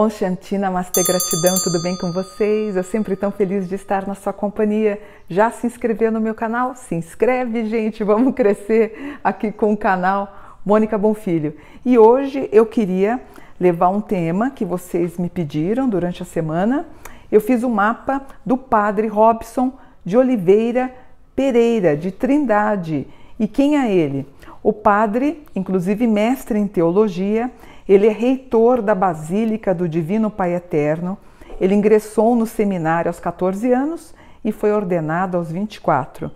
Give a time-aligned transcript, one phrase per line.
[0.00, 2.74] Om Shanti, Namastê, gratidão, tudo bem com vocês?
[2.74, 4.98] Eu sempre tão feliz de estar na sua companhia.
[5.28, 6.74] Já se inscreveu no meu canal?
[6.74, 11.54] Se inscreve, gente, vamos crescer aqui com o canal Mônica Bonfilho.
[11.84, 13.20] E hoje eu queria
[13.60, 16.86] levar um tema que vocês me pediram durante a semana.
[17.30, 19.70] Eu fiz um mapa do padre Robson
[20.02, 20.90] de Oliveira
[21.36, 23.06] Pereira, de Trindade.
[23.38, 24.26] E quem é ele?
[24.62, 27.50] O padre, inclusive mestre em teologia,
[27.90, 31.18] ele é reitor da Basílica do Divino Pai Eterno.
[31.60, 36.30] Ele ingressou no seminário aos 14 anos e foi ordenado aos 24.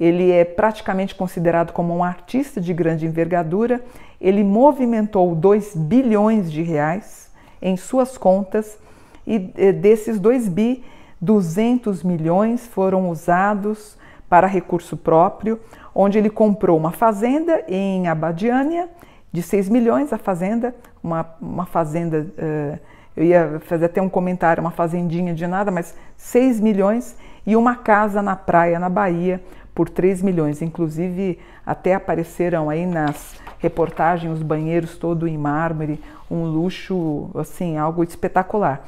[0.00, 3.84] Ele é praticamente considerado como um artista de grande envergadura.
[4.20, 7.30] Ele movimentou 2 bilhões de reais
[7.62, 8.76] em suas contas
[9.24, 10.82] e desses 2 bi,
[11.20, 13.96] 200 milhões foram usados
[14.28, 15.60] para recurso próprio,
[15.94, 18.88] onde ele comprou uma fazenda em Abadiânia
[19.32, 22.78] de 6 milhões a fazenda, uma, uma fazenda, uh,
[23.16, 27.76] eu ia fazer até um comentário, uma fazendinha de nada, mas 6 milhões e uma
[27.76, 29.42] casa na praia, na Bahia,
[29.74, 30.62] por 3 milhões.
[30.62, 38.02] Inclusive, até apareceram aí nas reportagens os banheiros todo em mármore, um luxo, assim, algo
[38.02, 38.86] espetacular.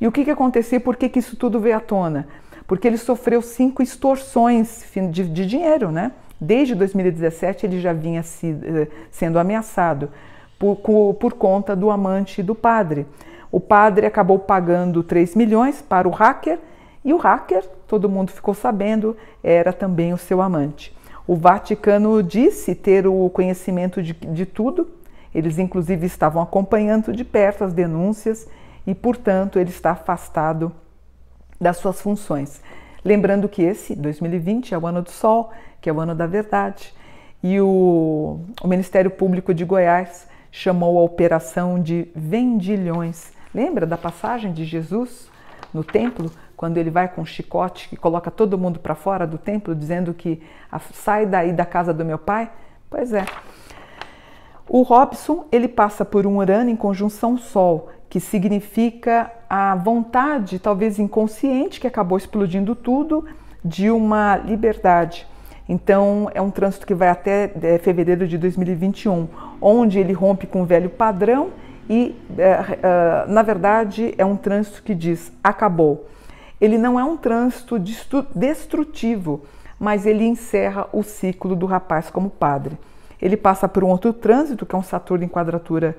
[0.00, 0.80] E o que, que aconteceu?
[0.80, 2.26] Por que, que isso tudo veio à tona?
[2.66, 6.12] Porque ele sofreu cinco extorsões de, de dinheiro, né?
[6.40, 10.10] Desde 2017 ele já vinha eh, sendo ameaçado
[10.58, 10.76] por,
[11.14, 13.06] por conta do amante do padre.
[13.50, 16.58] O padre acabou pagando 3 milhões para o hacker
[17.04, 20.94] e o hacker, todo mundo ficou sabendo, era também o seu amante.
[21.26, 24.88] O Vaticano disse ter o conhecimento de, de tudo,
[25.34, 28.48] eles inclusive estavam acompanhando de perto as denúncias
[28.86, 30.72] e, portanto, ele está afastado
[31.60, 32.60] das suas funções.
[33.06, 36.92] Lembrando que esse 2020 é o ano do Sol, que é o ano da verdade,
[37.40, 43.30] e o, o Ministério Público de Goiás chamou a operação de vendilhões.
[43.54, 45.30] Lembra da passagem de Jesus
[45.72, 49.38] no templo, quando ele vai com um chicote e coloca todo mundo para fora do
[49.38, 50.42] templo, dizendo que
[50.92, 52.50] sai daí da casa do meu pai?
[52.90, 53.24] Pois é.
[54.68, 60.98] O Robson ele passa por um Urano em conjunção Sol, que significa a vontade, talvez
[60.98, 63.26] inconsciente, que acabou explodindo tudo,
[63.62, 65.26] de uma liberdade.
[65.68, 69.28] Então, é um trânsito que vai até é, fevereiro de 2021,
[69.60, 71.50] onde ele rompe com o velho padrão
[71.90, 76.08] e, é, é, na verdade, é um trânsito que diz acabou.
[76.58, 77.78] Ele não é um trânsito
[78.34, 79.42] destrutivo,
[79.78, 82.78] mas ele encerra o ciclo do rapaz como padre.
[83.20, 85.94] Ele passa por um outro trânsito, que é um Saturno em quadratura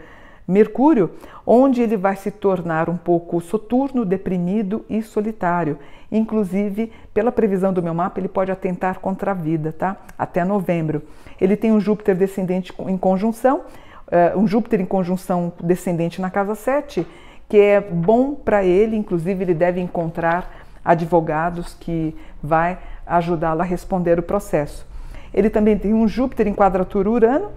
[0.48, 1.12] Mercúrio,
[1.46, 5.78] onde ele vai se tornar um pouco soturno, deprimido e solitário.
[6.10, 9.98] Inclusive, pela previsão do meu mapa, ele pode atentar contra a vida, tá?
[10.18, 11.02] Até novembro.
[11.40, 13.64] Ele tem um Júpiter descendente em conjunção,
[14.08, 17.06] uh, um Júpiter em conjunção descendente na casa 7,
[17.50, 24.18] que é bom para ele, inclusive ele deve encontrar advogados que vai ajudá-lo a responder
[24.18, 24.88] o processo.
[25.34, 27.52] Ele também tem um Júpiter em quadratura Urano,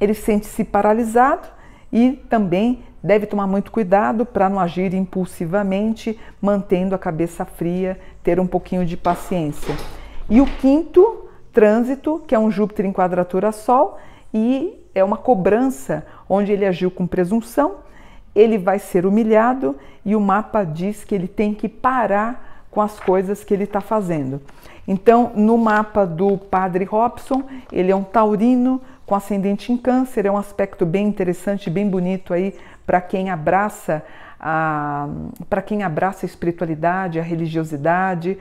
[0.00, 1.46] ele sente-se paralisado,
[1.92, 8.38] e também deve tomar muito cuidado para não agir impulsivamente, mantendo a cabeça fria, ter
[8.38, 9.74] um pouquinho de paciência.
[10.28, 13.98] E o quinto trânsito, que é um Júpiter em quadratura Sol,
[14.32, 17.76] e é uma cobrança onde ele agiu com presunção,
[18.34, 23.00] ele vai ser humilhado e o mapa diz que ele tem que parar com as
[23.00, 24.40] coisas que ele está fazendo.
[24.86, 27.42] Então, no mapa do Padre Robson,
[27.72, 32.32] ele é um taurino com ascendente em câncer, é um aspecto bem interessante, bem bonito
[32.32, 32.54] aí
[32.86, 34.04] para quem abraça
[34.38, 35.08] a
[35.48, 38.38] para quem abraça a espiritualidade, a religiosidade.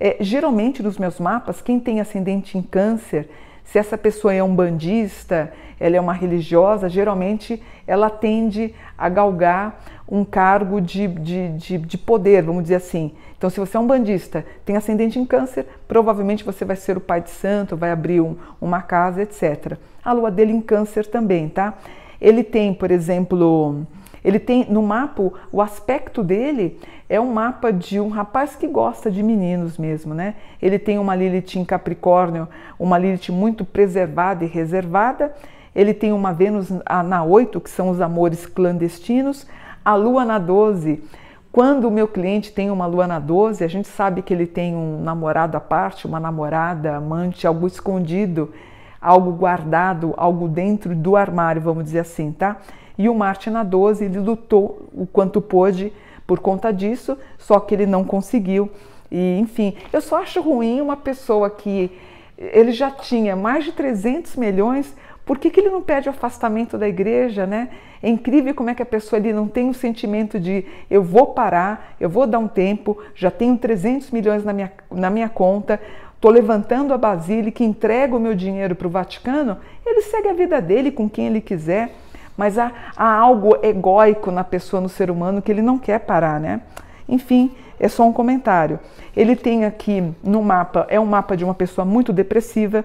[0.00, 3.30] É, geralmente nos meus mapas, quem tem ascendente em câncer,
[3.70, 9.84] se essa pessoa é um bandista, ela é uma religiosa, geralmente ela tende a galgar
[10.08, 13.12] um cargo de, de, de, de, poder, vamos dizer assim.
[13.36, 17.00] Então, se você é um bandista, tem ascendente em câncer, provavelmente você vai ser o
[17.00, 19.76] pai de santo, vai abrir um, uma casa, etc.
[20.02, 21.74] A lua dele em câncer também, tá?
[22.18, 23.86] Ele tem, por exemplo,
[24.24, 26.78] ele tem no mapa, o aspecto dele
[27.08, 30.34] é um mapa de um rapaz que gosta de meninos mesmo, né?
[30.60, 32.48] Ele tem uma Lilith em Capricórnio,
[32.78, 35.32] uma Lilith muito preservada e reservada.
[35.74, 36.68] Ele tem uma Vênus
[37.06, 39.46] na 8, que são os amores clandestinos
[39.84, 41.02] a lua na 12.
[41.50, 44.74] Quando o meu cliente tem uma lua na 12, a gente sabe que ele tem
[44.76, 48.52] um namorado à parte, uma namorada, amante, algo escondido,
[49.00, 52.56] algo guardado, algo dentro do armário, vamos dizer assim, tá?
[52.96, 55.92] E o Marte na 12, ele lutou o quanto pôde
[56.26, 58.70] por conta disso, só que ele não conseguiu.
[59.10, 61.90] E, enfim, eu só acho ruim uma pessoa que
[62.36, 64.94] ele já tinha mais de 300 milhões
[65.28, 67.68] Por que, que ele não pede o afastamento da igreja, né?
[68.02, 71.26] É incrível como é que a pessoa ali não tem o sentimento de eu vou
[71.34, 75.78] parar, eu vou dar um tempo, já tenho 300 milhões na minha, na minha conta,
[76.18, 79.56] estou levantando a Basílica, entrego o meu dinheiro para o Vaticano,
[79.86, 81.94] ele segue a vida dele com quem ele quiser,
[82.36, 86.40] mas há, há algo egóico na pessoa, no ser humano, que ele não quer parar,
[86.40, 86.60] né?
[87.08, 88.80] Enfim, é só um comentário.
[89.16, 92.84] Ele tem aqui no mapa, é um mapa de uma pessoa muito depressiva,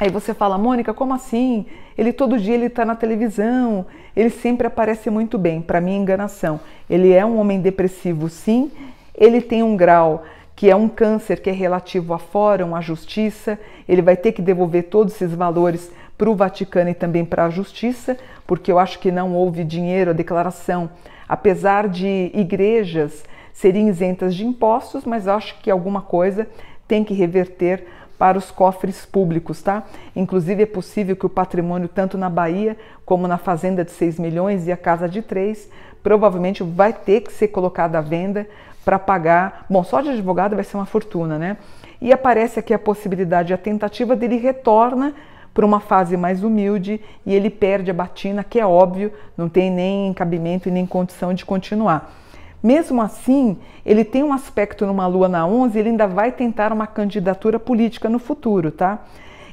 [0.00, 1.66] Aí você fala, Mônica, como assim?
[1.96, 3.84] Ele todo dia ele está na televisão,
[4.14, 5.60] ele sempre aparece muito bem.
[5.60, 6.60] Para mim, enganação.
[6.88, 8.70] Ele é um homem depressivo, sim.
[9.12, 10.22] Ele tem um grau
[10.58, 13.56] que é um câncer que é relativo à fórum, à justiça.
[13.88, 15.88] Ele vai ter que devolver todos esses valores
[16.18, 20.10] para o Vaticano e também para a justiça, porque eu acho que não houve dinheiro,
[20.10, 20.90] a declaração,
[21.28, 23.22] apesar de igrejas
[23.52, 26.48] serem isentas de impostos, mas acho que alguma coisa
[26.88, 27.86] tem que reverter
[28.18, 29.84] para os cofres públicos, tá?
[30.16, 32.76] Inclusive é possível que o patrimônio, tanto na Bahia
[33.06, 35.70] como na fazenda de 6 milhões e a casa de 3,
[36.02, 38.44] provavelmente vai ter que ser colocado à venda
[38.88, 39.66] para pagar.
[39.68, 41.58] Bom, só de advogado vai ser uma fortuna, né?
[42.00, 45.12] E aparece aqui a possibilidade, a tentativa dele retorna
[45.52, 49.70] para uma fase mais humilde e ele perde a batina, que é óbvio, não tem
[49.70, 52.14] nem cabimento e nem condição de continuar.
[52.62, 56.86] Mesmo assim, ele tem um aspecto numa lua na 11, ele ainda vai tentar uma
[56.86, 59.00] candidatura política no futuro, tá?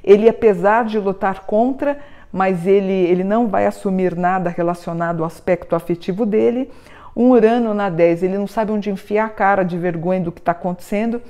[0.02, 2.00] Ele, apesar de lutar contra,
[2.32, 6.72] mas ele, ele não vai assumir nada relacionado ao aspecto afetivo dele.
[7.16, 10.42] Um Urano na 10, ele não sabe onde enfiar a cara de vergonha do que
[10.42, 11.22] está acontecendo.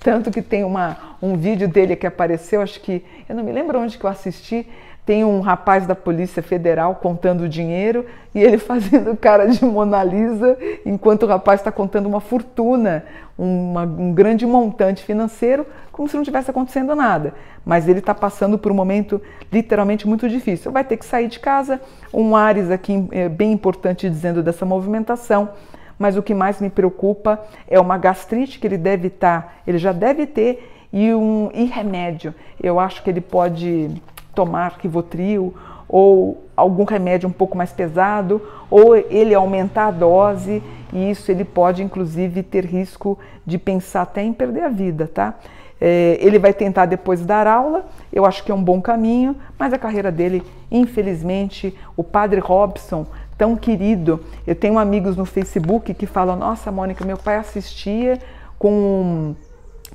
[0.00, 3.80] Tanto que tem uma, um vídeo dele que apareceu, acho que, eu não me lembro
[3.80, 4.66] onde que eu assisti,
[5.06, 10.56] tem um rapaz da Polícia Federal contando dinheiro e ele fazendo cara de Mona Lisa,
[10.84, 13.04] enquanto o rapaz está contando uma fortuna,
[13.36, 17.34] uma, um grande montante financeiro, como se não tivesse acontecendo nada.
[17.64, 19.20] Mas ele está passando por um momento
[19.52, 20.72] literalmente muito difícil.
[20.72, 21.80] Vai ter que sair de casa.
[22.12, 25.50] Um Ares aqui é bem importante dizendo dessa movimentação.
[25.98, 29.78] Mas o que mais me preocupa é uma gastrite que ele deve estar, tá, ele
[29.78, 32.34] já deve ter, e um e remédio.
[32.62, 33.90] Eu acho que ele pode
[34.34, 35.54] tomar Rivotril
[35.88, 40.62] ou algum remédio um pouco mais pesado, ou ele aumentar a dose,
[40.92, 45.34] e isso ele pode inclusive ter risco de pensar até em perder a vida, tá?
[45.80, 49.72] É, ele vai tentar depois dar aula, eu acho que é um bom caminho, mas
[49.72, 56.06] a carreira dele, infelizmente, o padre Robson, tão querido, eu tenho amigos no Facebook que
[56.06, 58.18] falam: Nossa, Mônica, meu pai assistia
[58.58, 59.34] com,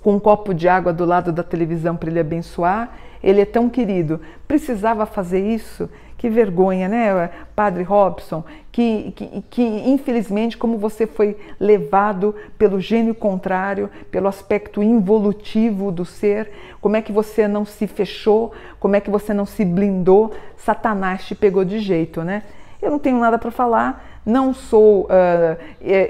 [0.01, 2.91] com um copo de água do lado da televisão para ele abençoar
[3.23, 4.19] ele é tão querido.
[4.47, 5.89] Precisava fazer isso?
[6.17, 8.43] Que vergonha, né, Padre Robson?
[8.71, 16.03] Que, que, que, infelizmente, como você foi levado pelo gênio contrário, pelo aspecto involutivo do
[16.03, 16.51] ser,
[16.81, 20.33] como é que você não se fechou, como é que você não se blindou?
[20.57, 22.43] Satanás te pegou de jeito, né?
[22.81, 25.03] Eu não tenho nada para falar, não sou.
[25.03, 25.57] Uh,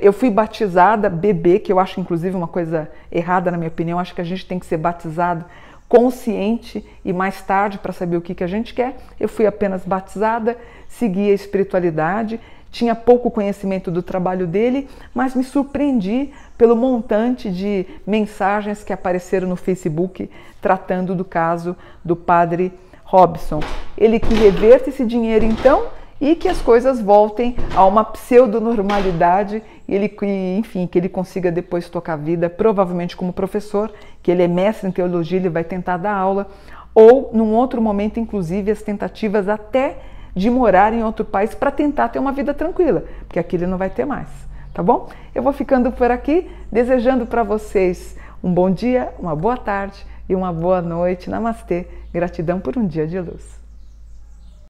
[0.02, 4.00] eu fui batizada bebê, que eu acho inclusive uma coisa errada na minha opinião.
[4.00, 5.46] Acho que a gente tem que ser batizado
[5.88, 8.98] consciente e mais tarde para saber o que, que a gente quer.
[9.20, 10.56] Eu fui apenas batizada,
[10.88, 12.40] segui a espiritualidade,
[12.72, 19.48] tinha pouco conhecimento do trabalho dele, mas me surpreendi pelo montante de mensagens que apareceram
[19.48, 20.30] no Facebook
[20.62, 22.72] tratando do caso do padre
[23.04, 23.60] Robson.
[23.98, 25.88] Ele que reverta esse dinheiro então
[26.20, 30.14] e que as coisas voltem a uma pseudo-normalidade e ele,
[30.58, 34.88] enfim, que ele consiga depois tocar a vida, provavelmente como professor, que ele é mestre
[34.88, 36.48] em teologia, ele vai tentar dar aula,
[36.94, 39.98] ou num outro momento, inclusive, as tentativas até
[40.36, 43.78] de morar em outro país para tentar ter uma vida tranquila, porque aqui ele não
[43.78, 44.28] vai ter mais,
[44.74, 45.10] tá bom?
[45.34, 50.36] Eu vou ficando por aqui, desejando para vocês um bom dia, uma boa tarde e
[50.36, 51.30] uma boa noite.
[51.30, 51.88] Namastê.
[52.14, 53.59] Gratidão por um dia de luz.